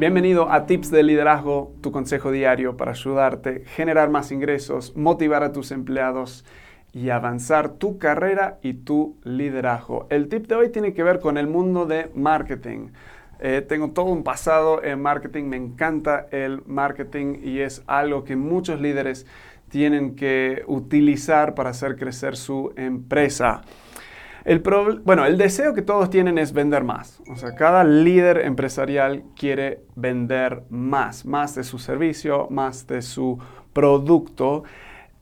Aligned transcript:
Bienvenido 0.00 0.50
a 0.50 0.64
Tips 0.64 0.90
de 0.90 1.02
Liderazgo, 1.02 1.74
tu 1.82 1.92
consejo 1.92 2.30
diario 2.30 2.74
para 2.74 2.92
ayudarte 2.92 3.64
a 3.66 3.68
generar 3.68 4.08
más 4.08 4.32
ingresos, 4.32 4.96
motivar 4.96 5.42
a 5.42 5.52
tus 5.52 5.72
empleados 5.72 6.46
y 6.94 7.10
avanzar 7.10 7.74
tu 7.74 7.98
carrera 7.98 8.58
y 8.62 8.72
tu 8.72 9.18
liderazgo. 9.24 10.06
El 10.08 10.30
tip 10.30 10.46
de 10.46 10.54
hoy 10.54 10.70
tiene 10.70 10.94
que 10.94 11.02
ver 11.02 11.20
con 11.20 11.36
el 11.36 11.48
mundo 11.48 11.84
de 11.84 12.10
marketing. 12.14 12.92
Eh, 13.40 13.62
tengo 13.68 13.90
todo 13.90 14.06
un 14.06 14.24
pasado 14.24 14.82
en 14.82 15.02
marketing, 15.02 15.44
me 15.44 15.58
encanta 15.58 16.28
el 16.30 16.62
marketing 16.64 17.38
y 17.42 17.58
es 17.58 17.82
algo 17.86 18.24
que 18.24 18.36
muchos 18.36 18.80
líderes 18.80 19.26
tienen 19.68 20.16
que 20.16 20.64
utilizar 20.66 21.54
para 21.54 21.70
hacer 21.70 21.96
crecer 21.96 22.36
su 22.36 22.72
empresa. 22.74 23.60
El 24.50 24.64
bueno, 25.04 25.26
el 25.26 25.38
deseo 25.38 25.74
que 25.74 25.82
todos 25.82 26.10
tienen 26.10 26.36
es 26.36 26.52
vender 26.52 26.82
más. 26.82 27.22
O 27.30 27.36
sea, 27.36 27.54
cada 27.54 27.84
líder 27.84 28.38
empresarial 28.38 29.22
quiere 29.36 29.84
vender 29.94 30.64
más, 30.70 31.24
más 31.24 31.54
de 31.54 31.62
su 31.62 31.78
servicio, 31.78 32.48
más 32.50 32.88
de 32.88 33.00
su 33.02 33.38
producto. 33.72 34.64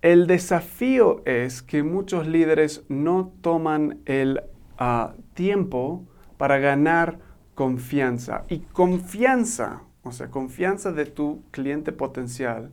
El 0.00 0.26
desafío 0.26 1.20
es 1.26 1.60
que 1.60 1.82
muchos 1.82 2.26
líderes 2.26 2.86
no 2.88 3.34
toman 3.42 3.98
el 4.06 4.40
ah, 4.78 5.12
tiempo 5.34 6.06
para 6.38 6.56
ganar 6.56 7.18
confianza. 7.54 8.44
Y 8.48 8.60
confianza, 8.60 9.82
o 10.04 10.10
sea, 10.10 10.30
confianza 10.30 10.90
de 10.90 11.04
tu 11.04 11.42
cliente 11.50 11.92
potencial, 11.92 12.72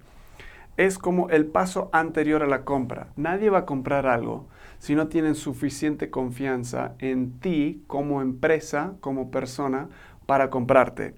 es 0.78 1.00
como 1.00 1.30
el 1.32 1.48
paso 1.48 1.90
anterior 1.92 2.44
a 2.44 2.48
la 2.48 2.64
compra. 2.64 3.08
Nadie 3.18 3.50
va 3.50 3.58
a 3.58 3.66
comprar 3.66 4.08
algo 4.08 4.48
si 4.80 4.96
no 4.96 5.08
tienen 5.08 5.36
suficiente 5.36 6.10
confianza 6.10 6.96
en 7.00 7.40
ti 7.40 7.84
como 7.88 8.22
empresa, 8.22 8.94
como 9.02 9.32
persona, 9.32 9.90
para 10.26 10.50
comprarte. 10.50 11.16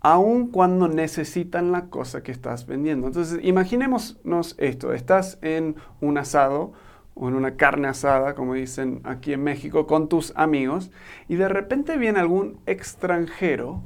Aun 0.00 0.48
cuando 0.48 0.88
necesitan 0.88 1.72
la 1.72 1.86
cosa 1.86 2.22
que 2.22 2.32
estás 2.32 2.66
vendiendo. 2.66 3.06
Entonces, 3.06 3.40
imaginémonos 3.42 4.54
esto. 4.58 4.92
Estás 4.92 5.38
en 5.42 5.76
un 6.00 6.18
asado 6.18 6.72
o 7.14 7.28
en 7.28 7.34
una 7.34 7.56
carne 7.56 7.88
asada, 7.88 8.34
como 8.34 8.54
dicen 8.54 9.00
aquí 9.04 9.32
en 9.32 9.42
México, 9.42 9.86
con 9.86 10.08
tus 10.08 10.32
amigos 10.36 10.92
y 11.28 11.36
de 11.36 11.48
repente 11.48 11.96
viene 11.96 12.20
algún 12.20 12.60
extranjero 12.66 13.82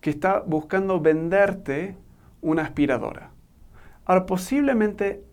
que 0.00 0.10
está 0.10 0.40
buscando 0.40 1.00
venderte 1.00 1.96
una 2.40 2.62
aspiradora. 2.62 3.30
Ahora, 4.04 4.26
posiblemente 4.26 5.24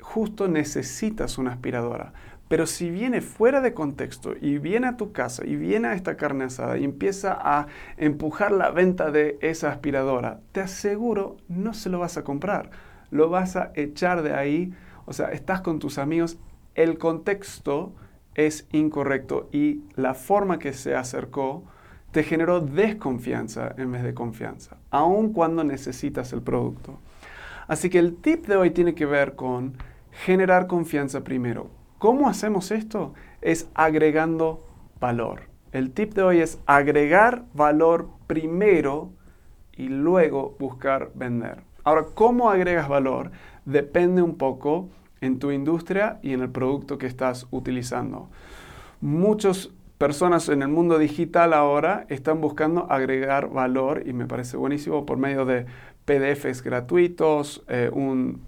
justo 0.00 0.48
necesitas 0.48 1.38
una 1.38 1.52
aspiradora, 1.52 2.12
pero 2.50 2.66
si 2.66 2.90
viene 2.90 3.20
fuera 3.20 3.60
de 3.60 3.74
contexto 3.74 4.34
y 4.40 4.58
viene 4.58 4.88
a 4.88 4.96
tu 4.96 5.12
casa 5.12 5.46
y 5.46 5.54
viene 5.54 5.86
a 5.86 5.94
esta 5.94 6.16
carne 6.16 6.44
asada 6.44 6.78
y 6.78 6.84
empieza 6.84 7.38
a 7.40 7.68
empujar 7.96 8.50
la 8.50 8.72
venta 8.72 9.12
de 9.12 9.38
esa 9.40 9.70
aspiradora, 9.70 10.40
te 10.50 10.60
aseguro 10.60 11.36
no 11.46 11.74
se 11.74 11.90
lo 11.90 12.00
vas 12.00 12.16
a 12.16 12.24
comprar. 12.24 12.70
Lo 13.12 13.28
vas 13.28 13.54
a 13.54 13.70
echar 13.76 14.22
de 14.22 14.34
ahí. 14.34 14.74
O 15.06 15.12
sea, 15.12 15.28
estás 15.28 15.60
con 15.60 15.78
tus 15.78 15.98
amigos. 15.98 16.38
El 16.74 16.98
contexto 16.98 17.92
es 18.34 18.66
incorrecto 18.72 19.48
y 19.52 19.82
la 19.94 20.14
forma 20.14 20.58
que 20.58 20.72
se 20.72 20.96
acercó 20.96 21.64
te 22.10 22.24
generó 22.24 22.60
desconfianza 22.60 23.74
en 23.78 23.92
vez 23.92 24.02
de 24.02 24.14
confianza, 24.14 24.76
aun 24.90 25.32
cuando 25.32 25.62
necesitas 25.62 26.32
el 26.32 26.42
producto. 26.42 26.98
Así 27.68 27.88
que 27.88 28.00
el 28.00 28.16
tip 28.16 28.46
de 28.46 28.56
hoy 28.56 28.70
tiene 28.70 28.96
que 28.96 29.06
ver 29.06 29.36
con 29.36 29.76
generar 30.12 30.66
confianza 30.66 31.22
primero 31.24 31.80
¿Cómo 32.00 32.30
hacemos 32.30 32.70
esto? 32.70 33.12
Es 33.42 33.68
agregando 33.74 34.66
valor. 35.00 35.50
El 35.70 35.90
tip 35.90 36.14
de 36.14 36.22
hoy 36.22 36.40
es 36.40 36.58
agregar 36.64 37.44
valor 37.52 38.08
primero 38.26 39.12
y 39.76 39.88
luego 39.88 40.56
buscar 40.58 41.10
vender. 41.14 41.62
Ahora, 41.84 42.06
¿cómo 42.14 42.48
agregas 42.48 42.88
valor? 42.88 43.32
Depende 43.66 44.22
un 44.22 44.38
poco 44.38 44.88
en 45.20 45.38
tu 45.38 45.50
industria 45.50 46.18
y 46.22 46.32
en 46.32 46.40
el 46.40 46.48
producto 46.48 46.96
que 46.96 47.06
estás 47.06 47.46
utilizando. 47.50 48.30
Muchas 49.02 49.68
personas 50.00 50.48
en 50.48 50.62
el 50.62 50.68
mundo 50.68 50.98
digital 50.98 51.52
ahora 51.52 52.06
están 52.08 52.40
buscando 52.40 52.90
agregar 52.90 53.50
valor 53.50 54.04
y 54.06 54.14
me 54.14 54.24
parece 54.24 54.56
buenísimo 54.56 55.04
por 55.04 55.18
medio 55.18 55.44
de 55.44 55.66
PDFs 56.06 56.62
gratuitos, 56.62 57.62
eh, 57.68 57.90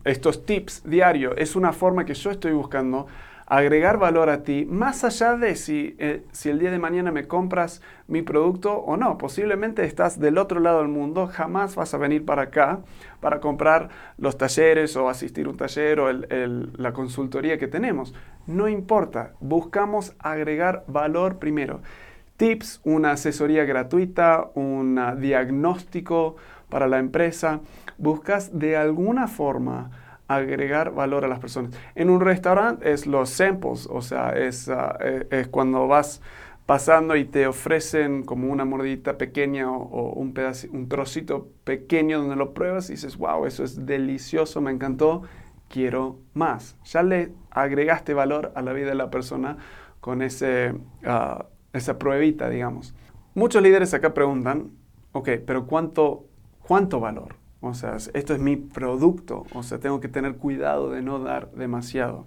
estos 0.04 0.46
tips 0.46 0.82
diarios. 0.88 1.34
Es 1.36 1.54
una 1.54 1.74
forma 1.74 2.06
que 2.06 2.14
yo 2.14 2.30
estoy 2.30 2.52
buscando 2.52 3.06
agregar 3.46 3.98
valor 3.98 4.30
a 4.30 4.42
ti, 4.42 4.66
más 4.68 5.04
allá 5.04 5.36
de 5.36 5.56
si, 5.56 5.94
eh, 5.98 6.24
si 6.32 6.48
el 6.48 6.58
día 6.58 6.70
de 6.70 6.78
mañana 6.78 7.10
me 7.10 7.26
compras 7.26 7.82
mi 8.08 8.22
producto 8.22 8.74
o 8.74 8.96
no. 8.96 9.18
Posiblemente 9.18 9.84
estás 9.84 10.18
del 10.18 10.38
otro 10.38 10.60
lado 10.60 10.78
del 10.78 10.88
mundo, 10.88 11.26
jamás 11.26 11.74
vas 11.74 11.92
a 11.94 11.98
venir 11.98 12.24
para 12.24 12.42
acá 12.42 12.80
para 13.20 13.40
comprar 13.40 13.88
los 14.18 14.36
talleres 14.36 14.96
o 14.96 15.08
asistir 15.08 15.46
a 15.46 15.50
un 15.50 15.56
taller 15.56 16.00
o 16.00 16.12
la 16.12 16.92
consultoría 16.92 17.58
que 17.58 17.68
tenemos. 17.68 18.14
No 18.46 18.68
importa, 18.68 19.32
buscamos 19.40 20.14
agregar 20.18 20.84
valor 20.86 21.38
primero. 21.38 21.80
Tips, 22.36 22.80
una 22.84 23.12
asesoría 23.12 23.64
gratuita, 23.64 24.50
un 24.54 25.00
diagnóstico 25.20 26.36
para 26.68 26.88
la 26.88 26.98
empresa. 26.98 27.60
Buscas 27.98 28.58
de 28.58 28.76
alguna 28.76 29.28
forma 29.28 29.90
agregar 30.34 30.92
valor 30.92 31.24
a 31.24 31.28
las 31.28 31.38
personas. 31.38 31.72
En 31.94 32.10
un 32.10 32.20
restaurante 32.20 32.92
es 32.92 33.06
los 33.06 33.30
samples, 33.30 33.88
o 33.90 34.02
sea, 34.02 34.30
es, 34.30 34.68
ah, 34.68 34.96
e, 35.00 35.26
es, 35.30 35.48
cuando 35.48 35.86
vas 35.86 36.20
pasando 36.66 37.16
y 37.16 37.24
te 37.24 37.46
ofrecen 37.46 38.22
como 38.22 38.50
una 38.50 38.64
mordidita 38.64 39.18
pequeña 39.18 39.70
o, 39.70 40.12
un, 40.12 40.34
un 40.72 40.88
trocito 40.88 41.48
pequeño 41.64 42.20
donde 42.20 42.36
lo 42.36 42.54
pruebas 42.54 42.88
y 42.88 42.94
dices, 42.94 43.16
wow, 43.16 43.46
eso 43.46 43.64
es 43.64 43.84
delicioso, 43.84 44.60
me 44.60 44.70
encantó, 44.70 45.22
quiero 45.68 46.18
más. 46.34 46.76
Ya 46.84 47.02
le 47.02 47.32
agregaste 47.50 48.14
valor 48.14 48.52
a 48.54 48.62
la 48.62 48.72
vida 48.72 48.88
de 48.88 48.94
la 48.94 49.10
persona 49.10 49.56
con 50.00 50.22
ese, 50.22 50.74
ah, 51.04 51.46
esa 51.72 51.98
pruebita, 51.98 52.48
digamos. 52.48 52.94
Muchos 53.34 53.62
líderes 53.62 53.94
acá 53.94 54.14
preguntan, 54.14 54.70
ok, 55.12 55.30
pero 55.46 55.66
¿cuánto, 55.66 56.26
cuánto 56.60 57.00
valor? 57.00 57.41
O 57.62 57.74
sea, 57.74 57.96
esto 57.96 58.34
es 58.34 58.40
mi 58.40 58.56
producto. 58.56 59.46
O 59.54 59.62
sea, 59.62 59.78
tengo 59.78 60.00
que 60.00 60.08
tener 60.08 60.36
cuidado 60.36 60.90
de 60.90 61.00
no 61.00 61.18
dar 61.20 61.50
demasiado. 61.52 62.26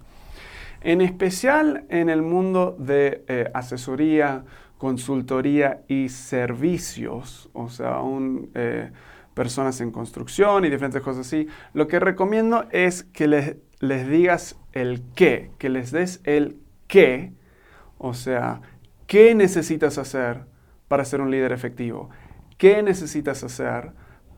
En 0.80 1.00
especial 1.00 1.84
en 1.88 2.08
el 2.08 2.22
mundo 2.22 2.74
de 2.78 3.24
eh, 3.28 3.50
asesoría, 3.54 4.44
consultoría 4.78 5.82
y 5.88 6.08
servicios. 6.08 7.50
O 7.52 7.68
sea, 7.68 8.00
un, 8.00 8.50
eh, 8.54 8.90
personas 9.36 9.82
en 9.82 9.90
construcción 9.90 10.64
y 10.64 10.70
diferentes 10.70 11.02
cosas 11.02 11.26
así, 11.26 11.46
lo 11.74 11.86
que 11.86 12.00
recomiendo 12.00 12.64
es 12.70 13.04
que 13.04 13.28
les, 13.28 13.56
les 13.80 14.08
digas 14.08 14.58
el 14.72 15.02
qué, 15.14 15.50
que 15.58 15.68
les 15.68 15.90
des 15.90 16.22
el 16.24 16.56
qué, 16.86 17.34
o 17.98 18.14
sea, 18.14 18.62
qué 19.06 19.34
necesitas 19.34 19.98
hacer 19.98 20.46
para 20.88 21.04
ser 21.04 21.20
un 21.20 21.30
líder 21.30 21.52
efectivo, 21.52 22.08
qué 22.56 22.82
necesitas 22.82 23.44
hacer 23.44 23.92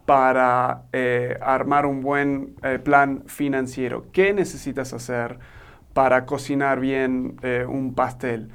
para 0.09 0.85
eh, 0.95 1.37
armar 1.43 1.85
un 1.85 2.01
buen 2.01 2.55
eh, 2.63 2.79
plan 2.79 3.25
financiero, 3.27 4.07
qué 4.11 4.33
necesitas 4.33 4.95
hacer 4.95 5.39
para 5.93 6.25
cocinar 6.25 6.81
bien 6.81 7.37
eh, 7.43 7.67
un 7.69 7.93
pastel, 7.93 8.49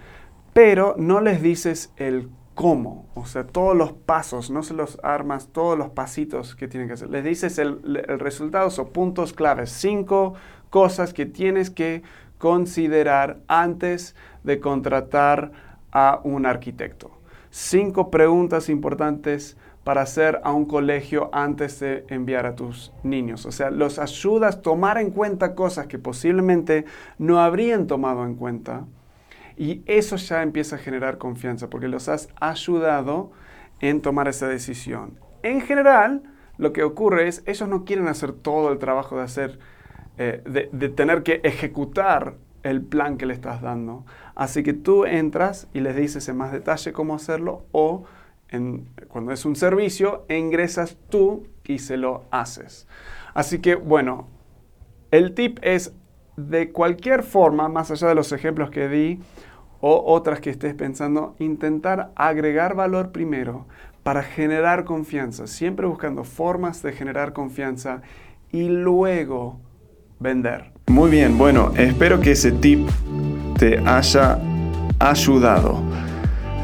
pero 0.51 0.95
no 0.97 1.21
les 1.21 1.43
dices 1.43 1.93
el 1.97 2.31
cómo, 2.55 3.07
o 3.13 3.27
sea, 3.27 3.45
todos 3.45 3.77
los 3.77 3.93
pasos, 3.93 4.49
no 4.49 4.63
se 4.63 4.73
los 4.73 4.97
armas, 5.03 5.49
todos 5.49 5.77
los 5.77 5.91
pasitos 5.91 6.55
que 6.55 6.67
tienen 6.67 6.87
que 6.87 6.95
hacer. 6.95 7.11
Les 7.11 7.23
dices 7.23 7.59
el, 7.59 8.03
el 8.07 8.19
resultado 8.19 8.69
o 8.75 8.89
puntos 8.89 9.31
claves, 9.31 9.69
cinco 9.69 10.33
cosas 10.71 11.13
que 11.13 11.27
tienes 11.27 11.69
que 11.69 12.01
considerar 12.39 13.41
antes 13.47 14.15
de 14.43 14.59
contratar 14.59 15.51
a 15.91 16.19
un 16.23 16.47
arquitecto. 16.47 17.11
Cinco 17.51 18.09
preguntas 18.09 18.69
importantes 18.69 19.55
para 19.83 20.01
hacer 20.01 20.39
a 20.43 20.53
un 20.53 20.65
colegio 20.65 21.29
antes 21.33 21.79
de 21.79 22.05
enviar 22.07 22.45
a 22.45 22.55
tus 22.55 22.93
niños. 23.03 23.45
O 23.45 23.51
sea, 23.51 23.69
los 23.69 23.99
ayudas 23.99 24.55
a 24.55 24.61
tomar 24.61 24.97
en 24.97 25.11
cuenta 25.11 25.55
cosas 25.55 25.87
que 25.87 25.99
posiblemente 25.99 26.85
no 27.17 27.39
habrían 27.39 27.87
tomado 27.87 28.25
en 28.25 28.35
cuenta 28.35 28.85
y 29.57 29.83
eso 29.85 30.15
ya 30.15 30.41
empieza 30.41 30.77
a 30.77 30.79
generar 30.79 31.17
confianza 31.17 31.69
porque 31.69 31.87
los 31.87 32.09
has 32.09 32.29
ayudado 32.39 33.31
en 33.81 34.01
tomar 34.01 34.27
esa 34.27 34.47
decisión. 34.47 35.19
En 35.43 35.61
general, 35.61 36.23
lo 36.57 36.71
que 36.71 36.83
ocurre 36.83 37.27
es, 37.27 37.43
ellos 37.45 37.67
no 37.67 37.83
quieren 37.85 38.07
hacer 38.07 38.31
todo 38.31 38.71
el 38.71 38.79
trabajo 38.79 39.17
de 39.17 39.23
hacer, 39.23 39.59
eh, 40.17 40.41
de, 40.71 40.89
tener 40.89 41.23
que 41.23 41.41
ejecutar 41.43 42.35
el 42.63 42.81
plan 42.81 43.17
que 43.17 43.25
le 43.25 43.33
estás 43.33 43.61
dando. 43.61 44.05
Así 44.35 44.63
que 44.63 44.73
tú 44.73 45.05
entras 45.05 45.67
y 45.73 45.81
les 45.81 45.95
dices 45.95 46.29
en 46.29 46.37
más 46.37 46.51
detalle 46.51 46.93
cómo 46.93 47.15
hacerlo 47.15 47.65
o 47.71 48.05
cuando 49.07 49.31
es 49.31 49.45
un 49.45 49.55
servicio, 49.55 50.25
ingresas 50.29 50.97
tú 51.09 51.47
y 51.65 51.79
se 51.79 51.97
lo 51.97 52.23
haces. 52.31 52.87
Así 53.33 53.59
que 53.59 53.75
bueno, 53.75 54.27
el 55.11 55.33
tip 55.33 55.59
es 55.61 55.93
de 56.37 56.71
cualquier 56.71 57.23
forma, 57.23 57.69
más 57.69 57.91
allá 57.91 58.07
de 58.07 58.15
los 58.15 58.31
ejemplos 58.31 58.69
que 58.69 58.89
di, 58.89 59.19
o 59.81 60.03
otras 60.05 60.39
que 60.39 60.49
estés 60.49 60.73
pensando, 60.73 61.35
intentar 61.39 62.11
agregar 62.15 62.75
valor 62.75 63.11
primero 63.11 63.65
para 64.01 64.23
generar 64.23 64.85
confianza, 64.85 65.47
siempre 65.47 65.85
buscando 65.85 66.23
formas 66.23 66.81
de 66.81 66.93
generar 66.93 67.33
confianza 67.33 68.01
y 68.51 68.69
luego 68.69 69.59
vender. 70.19 70.71
Muy 70.87 71.09
bien, 71.09 71.37
bueno, 71.37 71.71
espero 71.75 72.19
que 72.19 72.31
ese 72.31 72.51
tip 72.51 72.87
te 73.57 73.79
haya 73.79 74.39
ayudado. 74.99 75.81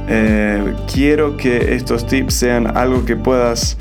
Eh, 0.10 0.74
quiero 0.92 1.38
que 1.38 1.76
estos 1.76 2.06
tips 2.08 2.34
sean 2.34 2.76
algo 2.76 3.06
que 3.06 3.16
puedas 3.16 3.78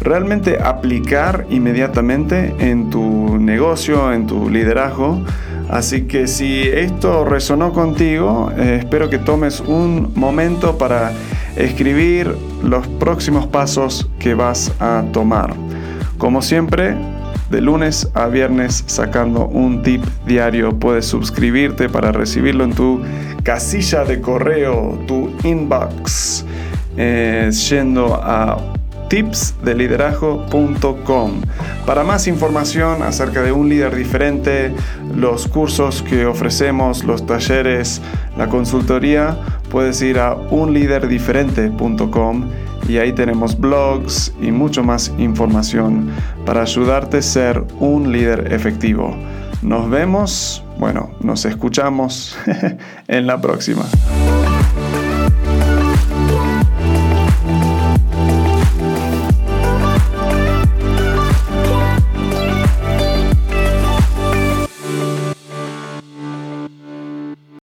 realmente 0.00 0.58
aplicar 0.62 1.46
inmediatamente 1.48 2.54
en 2.58 2.90
tu 2.90 3.38
negocio, 3.38 4.12
en 4.12 4.26
tu 4.26 4.50
liderazgo 4.50 5.24
Así 5.72 6.02
que 6.02 6.26
si 6.26 6.68
esto 6.68 7.24
resonó 7.24 7.72
contigo, 7.72 8.52
eh, 8.58 8.76
espero 8.80 9.08
que 9.08 9.18
tomes 9.18 9.60
un 9.60 10.12
momento 10.14 10.76
para 10.76 11.12
escribir 11.56 12.36
los 12.62 12.86
próximos 12.86 13.46
pasos 13.46 14.06
que 14.18 14.34
vas 14.34 14.70
a 14.80 15.02
tomar. 15.14 15.54
Como 16.18 16.42
siempre, 16.42 16.94
de 17.52 17.60
lunes 17.60 18.08
a 18.14 18.26
viernes 18.26 18.82
sacando 18.86 19.46
un 19.46 19.82
tip 19.82 20.02
diario. 20.26 20.76
Puedes 20.76 21.06
suscribirte 21.06 21.88
para 21.88 22.10
recibirlo 22.10 22.64
en 22.64 22.72
tu 22.72 23.00
casilla 23.44 24.04
de 24.04 24.20
correo, 24.20 24.98
tu 25.06 25.30
inbox, 25.44 26.44
eh, 26.96 27.48
yendo 27.68 28.14
a 28.14 28.58
tipsdeliderazgo.com. 29.08 31.42
Para 31.84 32.02
más 32.02 32.26
información 32.26 33.02
acerca 33.02 33.42
de 33.42 33.52
un 33.52 33.68
líder 33.68 33.94
diferente, 33.94 34.72
los 35.14 35.46
cursos 35.46 36.02
que 36.02 36.24
ofrecemos, 36.24 37.04
los 37.04 37.26
talleres, 37.26 38.00
la 38.38 38.48
consultoría, 38.48 39.36
puedes 39.72 40.00
ir 40.02 40.18
a 40.18 40.34
unliderdiferente.com 40.34 42.50
y 42.86 42.98
ahí 42.98 43.12
tenemos 43.12 43.58
blogs 43.58 44.34
y 44.40 44.52
mucho 44.52 44.84
más 44.84 45.10
información 45.16 46.10
para 46.44 46.62
ayudarte 46.62 47.16
a 47.16 47.22
ser 47.22 47.64
un 47.80 48.12
líder 48.12 48.52
efectivo. 48.52 49.16
Nos 49.62 49.88
vemos, 49.88 50.62
bueno, 50.78 51.12
nos 51.20 51.46
escuchamos 51.46 52.36
en 53.08 53.26
la 53.26 53.40
próxima. 53.40 53.86